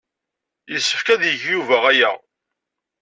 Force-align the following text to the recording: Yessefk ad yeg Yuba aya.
Yessefk 0.71 1.07
ad 1.13 1.21
yeg 1.25 1.39
Yuba 1.49 1.77
aya. 1.91 2.11